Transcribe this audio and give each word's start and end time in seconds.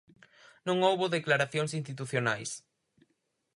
Non 0.67 0.77
houbo 0.87 1.13
declaración 1.17 1.65
institucionais. 1.79 2.51